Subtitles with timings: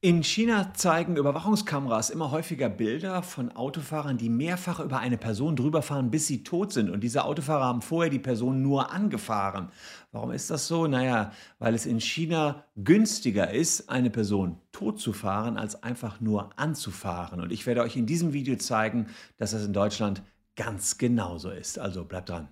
[0.00, 6.12] In China zeigen Überwachungskameras immer häufiger Bilder von Autofahrern, die mehrfach über eine Person drüberfahren,
[6.12, 6.88] bis sie tot sind.
[6.88, 9.70] Und diese Autofahrer haben vorher die Person nur angefahren.
[10.12, 10.86] Warum ist das so?
[10.86, 16.56] Naja, weil es in China günstiger ist, eine Person tot zu fahren, als einfach nur
[16.56, 17.40] anzufahren.
[17.40, 20.22] Und ich werde euch in diesem Video zeigen, dass das in Deutschland
[20.54, 21.76] ganz genauso ist.
[21.76, 22.46] Also bleibt dran.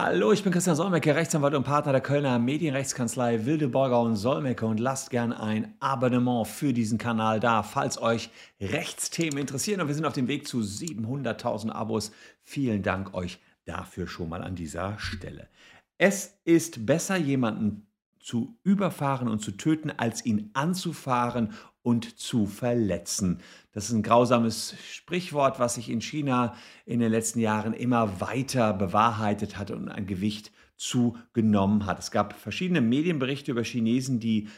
[0.00, 4.78] Hallo, ich bin Christian Solmecke, Rechtsanwalt und Partner der Kölner Medienrechtskanzlei Wildeborger und Solmecke und
[4.78, 8.30] lasst gern ein Abonnement für diesen Kanal da, falls euch
[8.60, 9.80] Rechtsthemen interessieren.
[9.80, 12.12] Und wir sind auf dem Weg zu 700.000 Abos.
[12.44, 15.48] Vielen Dank euch dafür schon mal an dieser Stelle.
[15.96, 17.88] Es ist besser, jemanden
[18.20, 23.40] zu überfahren und zu töten, als ihn anzufahren und zu verletzen.
[23.72, 28.72] Das ist ein grausames Sprichwort, was sich in China in den letzten Jahren immer weiter
[28.72, 31.98] bewahrheitet hat und ein Gewicht zugenommen hat.
[31.98, 34.48] Es gab verschiedene Medienberichte über Chinesen, die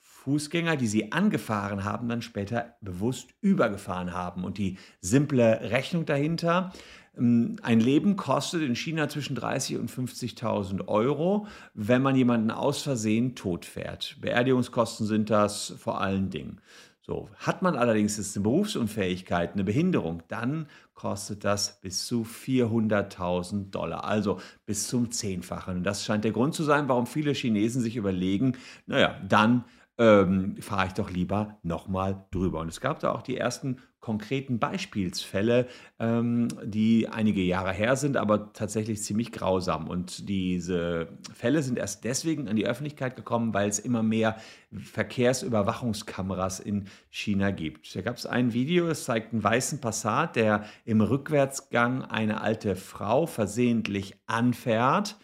[0.00, 4.44] Fußgänger, die sie angefahren haben, dann später bewusst übergefahren haben.
[4.44, 6.72] Und die simple Rechnung dahinter,
[7.14, 13.34] ein Leben kostet in China zwischen 30.000 und 50.000 Euro, wenn man jemanden aus Versehen
[13.34, 14.16] totfährt.
[14.20, 16.60] Beerdigungskosten sind das vor allen Dingen.
[17.04, 23.70] So, hat man allerdings jetzt eine Berufsunfähigkeit, eine Behinderung, dann kostet das bis zu 400.000
[23.70, 25.78] Dollar, also bis zum Zehnfachen.
[25.78, 29.64] Und das scheint der Grund zu sein, warum viele Chinesen sich überlegen, naja, dann
[29.98, 32.60] ähm, fahre ich doch lieber nochmal drüber.
[32.60, 35.68] Und es gab da auch die ersten konkreten Beispielsfälle,
[36.00, 39.86] ähm, die einige Jahre her sind, aber tatsächlich ziemlich grausam.
[39.86, 44.36] Und diese Fälle sind erst deswegen an die Öffentlichkeit gekommen, weil es immer mehr
[44.72, 47.94] Verkehrsüberwachungskameras in China gibt.
[47.94, 52.74] Da gab es ein Video, es zeigt einen weißen Passat, der im Rückwärtsgang eine alte
[52.74, 55.16] Frau versehentlich anfährt.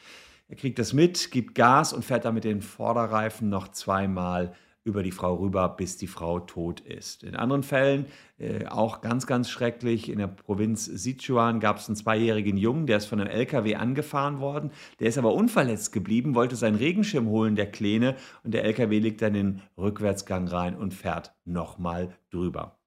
[0.49, 5.03] Er kriegt das mit, gibt Gas und fährt dann mit den Vorderreifen noch zweimal über
[5.03, 7.23] die Frau rüber, bis die Frau tot ist.
[7.23, 8.07] In anderen Fällen,
[8.39, 12.97] äh, auch ganz, ganz schrecklich, in der Provinz Sichuan gab es einen zweijährigen Jungen, der
[12.97, 14.71] ist von einem LKW angefahren worden.
[15.01, 19.21] Der ist aber unverletzt geblieben, wollte seinen Regenschirm holen, der Kleine, und der LKW legt
[19.21, 22.78] dann den Rückwärtsgang rein und fährt nochmal drüber.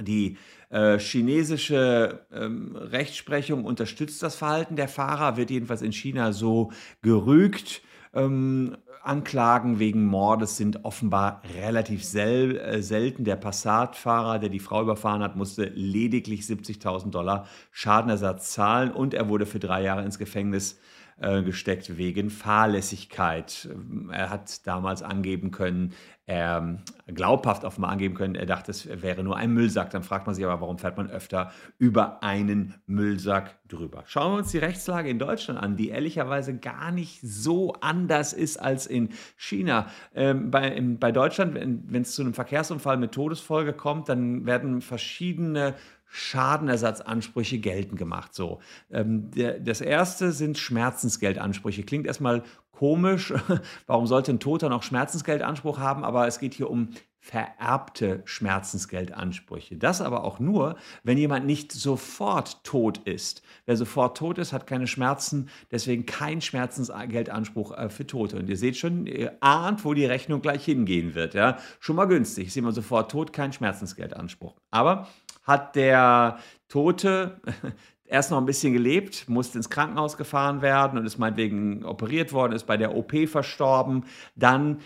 [0.00, 0.36] Die
[0.70, 6.72] äh, chinesische ähm, Rechtsprechung unterstützt das Verhalten der Fahrer, wird jedenfalls in China so
[7.02, 7.82] gerügt.
[8.14, 13.24] Ähm, Anklagen wegen Mordes sind offenbar relativ sel äh, selten.
[13.24, 19.28] Der Passat-Fahrer, der die Frau überfahren hat, musste lediglich 70.000 Dollar Schadenersatz zahlen und er
[19.28, 23.68] wurde für drei Jahre ins Gefängnis äh, gesteckt wegen Fahrlässigkeit.
[24.12, 25.92] Er hat damals angeben können,
[26.28, 29.88] er glaubhaft offenbar angeben können, er dachte, es wäre nur ein Müllsack.
[29.90, 34.04] Dann fragt man sich aber, warum fährt man öfter über einen Müllsack drüber?
[34.06, 38.58] Schauen wir uns die Rechtslage in Deutschland an, die ehrlicherweise gar nicht so anders ist
[38.58, 39.08] als in
[39.38, 39.86] China.
[40.14, 44.82] Ähm, bei, in, bei Deutschland, wenn es zu einem Verkehrsunfall mit Todesfolge kommt, dann werden
[44.82, 45.74] verschiedene
[46.08, 48.34] Schadenersatzansprüche geltend gemacht.
[48.34, 48.60] So,
[48.90, 51.82] ähm, der, das erste sind Schmerzensgeldansprüche.
[51.82, 52.42] Klingt erstmal
[52.72, 53.34] komisch.
[53.86, 56.04] Warum sollte ein Toter noch Schmerzensgeldanspruch haben?
[56.04, 59.76] Aber es geht hier um vererbte Schmerzensgeldansprüche.
[59.76, 63.42] Das aber auch nur, wenn jemand nicht sofort tot ist.
[63.66, 68.36] Wer sofort tot ist, hat keine Schmerzen, deswegen kein Schmerzensgeldanspruch äh, für Tote.
[68.36, 71.34] Und ihr seht schon, ihr ahnt, wo die Rechnung gleich hingehen wird.
[71.34, 71.58] Ja?
[71.80, 72.46] Schon mal günstig.
[72.46, 74.54] Ist jemand sofort tot, kein Schmerzensgeldanspruch.
[74.70, 75.08] Aber
[75.48, 76.38] hat der
[76.68, 77.40] Tote
[78.04, 82.52] erst noch ein bisschen gelebt, musste ins Krankenhaus gefahren werden und ist meinetwegen operiert worden,
[82.52, 84.04] ist bei der OP verstorben.
[84.36, 84.78] Dann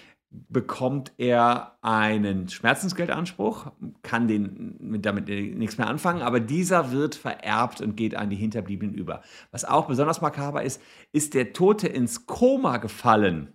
[0.48, 3.70] bekommt er einen Schmerzensgeldanspruch,
[4.02, 8.94] kann den, damit nichts mehr anfangen, aber dieser wird vererbt und geht an die Hinterbliebenen
[8.94, 9.20] über.
[9.50, 10.80] Was auch besonders makaber ist,
[11.12, 13.52] ist der Tote ins Koma gefallen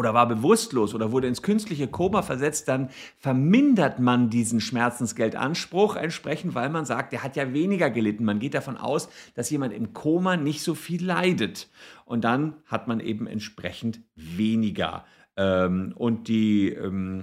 [0.00, 2.88] oder war bewusstlos oder wurde ins künstliche Koma versetzt, dann
[3.18, 8.24] vermindert man diesen Schmerzensgeldanspruch entsprechend, weil man sagt, der hat ja weniger gelitten.
[8.24, 11.68] Man geht davon aus, dass jemand im Koma nicht so viel leidet.
[12.06, 15.04] Und dann hat man eben entsprechend weniger.
[15.36, 17.20] Ähm, und die, ähm,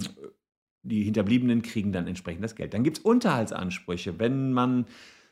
[0.84, 2.74] die Hinterbliebenen kriegen dann entsprechend das Geld.
[2.74, 4.20] Dann gibt es Unterhaltsansprüche.
[4.20, 4.86] Wenn man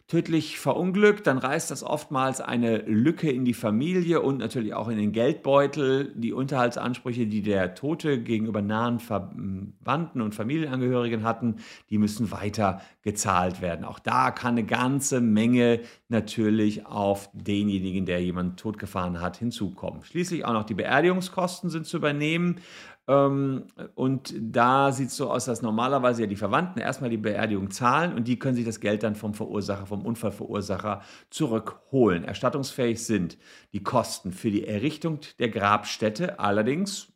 [0.09, 4.99] tödlich verunglückt, dann reißt das oftmals eine Lücke in die Familie und natürlich auch in
[4.99, 6.13] den Geldbeutel.
[6.15, 11.57] Die Unterhaltsansprüche, die der Tote gegenüber nahen Verwandten und Familienangehörigen hatten,
[11.91, 13.85] die müssen weiter gezahlt werden.
[13.85, 20.05] Auch da kann eine ganze Menge natürlich auf denjenigen, der jemanden totgefahren hat, hinzukommen.
[20.05, 22.61] Schließlich auch noch die Beerdigungskosten sind zu übernehmen.
[23.09, 27.71] Ähm, und da sieht es so aus, dass normalerweise ja die Verwandten erstmal die Beerdigung
[27.71, 32.25] zahlen und die können sich das Geld dann vom Verursacher, vom Unfallverursacher zurückholen.
[32.25, 33.39] Erstattungsfähig sind
[33.73, 37.13] die Kosten für die Errichtung der Grabstätte, allerdings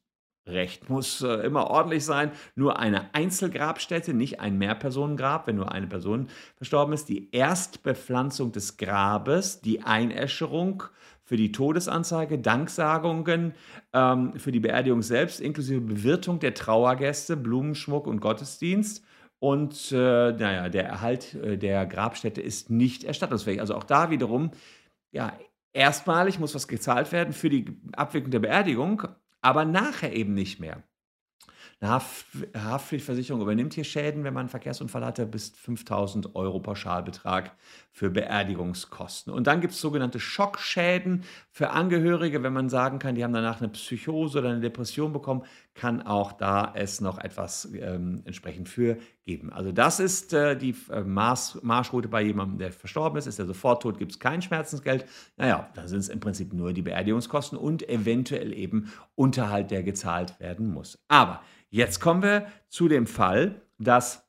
[0.46, 2.32] Recht muss äh, immer ordentlich sein.
[2.54, 7.08] Nur eine Einzelgrabstätte, nicht ein Mehrpersonengrab, wenn nur eine Person verstorben ist.
[7.08, 10.82] Die Erstbepflanzung des Grabes, die Einäscherung
[11.30, 13.54] für die Todesanzeige, Danksagungen
[13.92, 19.04] ähm, für die Beerdigung selbst, inklusive Bewirtung der Trauergäste, Blumenschmuck und Gottesdienst.
[19.38, 23.60] Und äh, naja, der Erhalt äh, der Grabstätte ist nicht erstattungsfähig.
[23.60, 24.50] Also auch da wiederum,
[25.12, 25.32] ja,
[25.72, 29.04] erstmalig muss was gezahlt werden für die Abwicklung der Beerdigung,
[29.40, 30.82] aber nachher eben nicht mehr.
[31.82, 37.52] Eine Haft Haftpflichtversicherung übernimmt hier Schäden, wenn man einen Verkehrsunfall hatte, bis 5000 Euro Pauschalbetrag
[37.90, 39.32] für Beerdigungskosten.
[39.32, 43.62] Und dann gibt es sogenannte Schockschäden für Angehörige, wenn man sagen kann, die haben danach
[43.62, 45.42] eine Psychose oder eine Depression bekommen,
[45.80, 49.52] kann auch da es noch etwas ähm, entsprechend für geben.
[49.52, 53.26] Also das ist äh, die äh, Marsch, Marschroute bei jemandem, der verstorben ist.
[53.26, 55.06] Ist er sofort tot, gibt es kein Schmerzensgeld.
[55.36, 60.38] Naja, da sind es im Prinzip nur die Beerdigungskosten und eventuell eben Unterhalt, der gezahlt
[60.38, 61.02] werden muss.
[61.08, 61.40] Aber
[61.70, 64.28] Jetzt kommen wir zu dem Fall, dass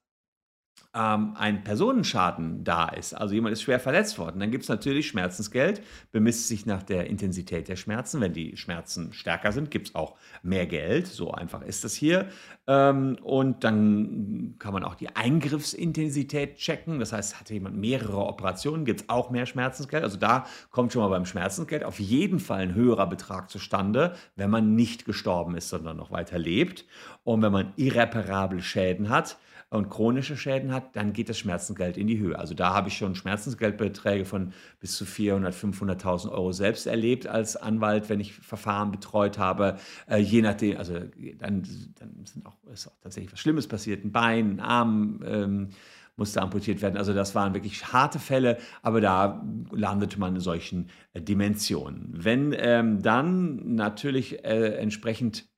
[0.93, 5.07] ähm, ein Personenschaden da ist, also jemand ist schwer verletzt worden, dann gibt es natürlich
[5.07, 8.19] Schmerzensgeld, bemisst sich nach der Intensität der Schmerzen.
[8.19, 11.07] Wenn die Schmerzen stärker sind, gibt es auch mehr Geld.
[11.07, 12.27] So einfach ist das hier.
[12.67, 16.99] Ähm, und dann kann man auch die Eingriffsintensität checken.
[16.99, 20.03] Das heißt, hat jemand mehrere Operationen, gibt es auch mehr Schmerzensgeld.
[20.03, 24.49] Also da kommt schon mal beim Schmerzensgeld auf jeden Fall ein höherer Betrag zustande, wenn
[24.49, 26.85] man nicht gestorben ist, sondern noch weiter lebt.
[27.23, 29.37] Und wenn man irreparable Schäden hat,
[29.71, 32.37] und chronische Schäden hat, dann geht das Schmerzensgeld in die Höhe.
[32.37, 34.51] Also da habe ich schon Schmerzensgeldbeträge von
[34.81, 39.77] bis zu 400, 500.000 Euro selbst erlebt als Anwalt, wenn ich Verfahren betreut habe.
[40.07, 40.99] Äh, je nachdem, also
[41.39, 41.63] dann,
[41.97, 45.23] dann auch, ist auch tatsächlich was Schlimmes passiert, ein Bein, ein Arm.
[45.25, 45.69] Ähm,
[46.17, 46.97] musste amputiert werden.
[46.97, 52.09] Also das waren wirklich harte Fälle, aber da landete man in solchen äh, Dimensionen.
[52.11, 55.49] Wenn ähm, dann natürlich äh, entsprechend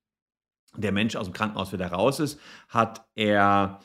[0.78, 2.40] der Mensch aus dem Krankenhaus wieder raus ist,
[2.70, 3.82] hat er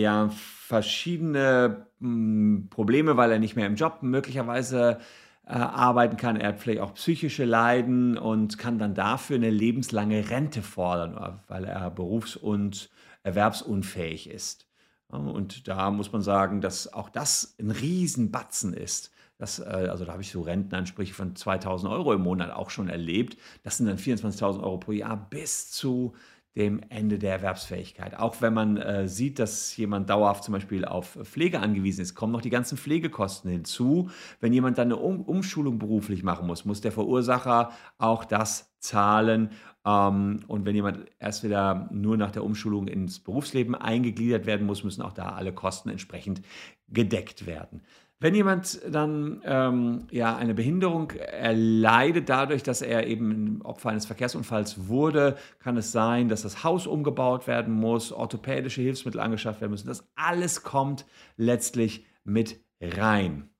[0.00, 4.98] ja verschiedene hm, Probleme, weil er nicht mehr im Job möglicherweise
[5.46, 6.36] äh, arbeiten kann.
[6.36, 11.64] Er hat vielleicht auch psychische Leiden und kann dann dafür eine lebenslange Rente fordern, weil
[11.64, 12.90] er berufs- und
[13.22, 14.66] erwerbsunfähig ist.
[15.08, 19.12] Und da muss man sagen, dass auch das ein Riesenbatzen ist.
[19.36, 22.88] Das, äh, also da habe ich so Rentenansprüche von 2000 Euro im Monat auch schon
[22.88, 23.36] erlebt.
[23.62, 26.14] Das sind dann 24.000 Euro pro Jahr bis zu
[26.56, 28.18] dem Ende der Erwerbsfähigkeit.
[28.18, 32.32] Auch wenn man äh, sieht, dass jemand dauerhaft zum Beispiel auf Pflege angewiesen ist, kommen
[32.32, 34.10] noch die ganzen Pflegekosten hinzu.
[34.40, 39.50] Wenn jemand dann eine um Umschulung beruflich machen muss, muss der Verursacher auch das zahlen.
[39.86, 44.84] Ähm, und wenn jemand erst wieder nur nach der Umschulung ins Berufsleben eingegliedert werden muss,
[44.84, 46.42] müssen auch da alle Kosten entsprechend
[46.88, 47.82] gedeckt werden.
[48.22, 54.86] Wenn jemand dann ähm, ja, eine Behinderung erleidet dadurch, dass er eben Opfer eines Verkehrsunfalls
[54.86, 59.88] wurde, kann es sein, dass das Haus umgebaut werden muss, orthopädische Hilfsmittel angeschafft werden müssen.
[59.88, 61.04] Das alles kommt
[61.36, 63.50] letztlich mit rein.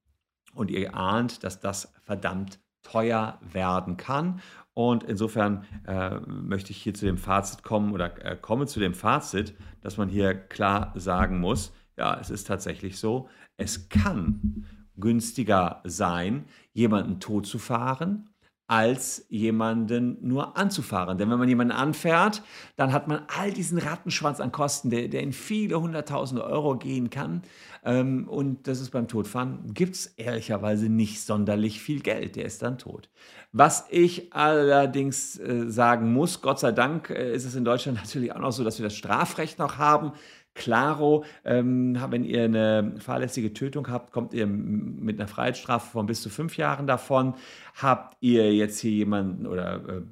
[0.54, 4.40] Und ihr ahnt, dass das verdammt teuer werden kann.
[4.74, 8.94] Und insofern äh, möchte ich hier zu dem Fazit kommen oder äh, komme zu dem
[8.94, 14.66] Fazit, dass man hier klar sagen muss, ja, es ist tatsächlich so, es kann
[14.96, 18.28] günstiger sein, jemanden tot zu fahren,
[18.72, 21.18] als jemanden nur anzufahren.
[21.18, 22.42] Denn wenn man jemanden anfährt,
[22.76, 27.10] dann hat man all diesen Rattenschwanz an Kosten, der, der in viele hunderttausende Euro gehen
[27.10, 27.42] kann.
[27.84, 32.36] Ähm, und das ist beim Todfahren, gibt es ehrlicherweise nicht sonderlich viel Geld.
[32.36, 33.10] Der ist dann tot.
[33.50, 38.32] Was ich allerdings äh, sagen muss, Gott sei Dank äh, ist es in Deutschland natürlich
[38.32, 40.12] auch noch so, dass wir das Strafrecht noch haben.
[40.54, 46.20] Claro, ähm, wenn ihr eine fahrlässige Tötung habt, kommt ihr mit einer Freiheitsstrafe von bis
[46.20, 47.34] zu fünf Jahren davon.
[47.80, 50.02] Habt ihr jetzt hier jemanden oder äh,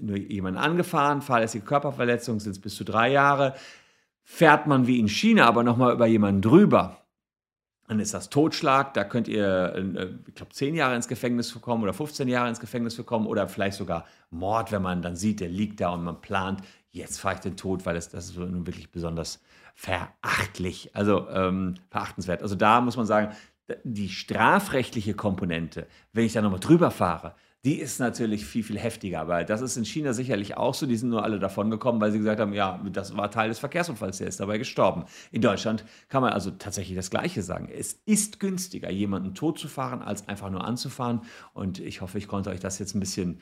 [0.00, 3.54] nur jemanden angefahren, fahrlässige Körperverletzung sind es bis zu drei Jahre.
[4.24, 7.06] Fährt man wie in China aber nochmal über jemanden drüber,
[7.88, 11.82] dann ist das Totschlag, da könnt ihr, äh, ich glaube, zehn Jahre ins Gefängnis kommen
[11.82, 15.48] oder 15 Jahre ins Gefängnis kommen oder vielleicht sogar Mord, wenn man dann sieht, der
[15.48, 16.62] liegt da und man plant,
[16.96, 19.40] jetzt fahre ich den Tod, weil das, das ist nun wirklich besonders
[19.74, 22.42] verachtlich, also ähm, verachtenswert.
[22.42, 23.34] Also da muss man sagen,
[23.84, 27.34] die strafrechtliche Komponente, wenn ich da nochmal drüber fahre,
[27.64, 30.86] die ist natürlich viel, viel heftiger, weil das ist in China sicherlich auch so.
[30.86, 33.58] Die sind nur alle davon gekommen, weil sie gesagt haben, ja, das war Teil des
[33.58, 35.04] Verkehrsunfalls, der ist dabei gestorben.
[35.32, 37.68] In Deutschland kann man also tatsächlich das Gleiche sagen.
[37.68, 41.22] Es ist günstiger, jemanden tot zu fahren, als einfach nur anzufahren.
[41.54, 43.40] Und ich hoffe, ich konnte euch das jetzt ein bisschen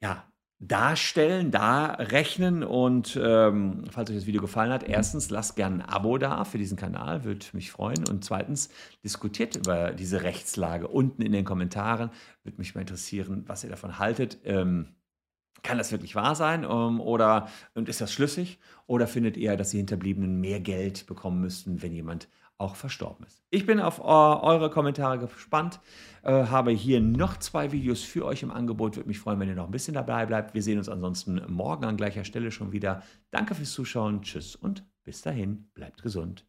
[0.00, 0.24] ja,
[0.60, 2.64] darstellen, darrechnen.
[2.64, 6.58] Und ähm, falls euch das Video gefallen hat, erstens lasst gerne ein Abo da für
[6.58, 8.08] diesen Kanal, würde mich freuen.
[8.08, 8.70] Und zweitens
[9.04, 12.10] diskutiert über diese Rechtslage unten in den Kommentaren.
[12.42, 14.38] Würde mich mal interessieren, was ihr davon haltet.
[14.44, 14.97] Ähm,
[15.62, 18.58] kann das wirklich wahr sein ähm, oder und ist das schlüssig?
[18.86, 23.42] Oder findet ihr, dass die Hinterbliebenen mehr Geld bekommen müssten, wenn jemand auch verstorben ist?
[23.50, 25.80] Ich bin auf äh, eure Kommentare gespannt,
[26.22, 28.96] äh, habe hier noch zwei Videos für euch im Angebot.
[28.96, 30.54] Würde mich freuen, wenn ihr noch ein bisschen dabei bleibt.
[30.54, 33.02] Wir sehen uns ansonsten morgen an gleicher Stelle schon wieder.
[33.30, 36.47] Danke fürs Zuschauen, tschüss und bis dahin, bleibt gesund.